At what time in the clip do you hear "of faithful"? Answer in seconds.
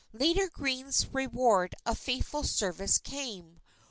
1.85-2.41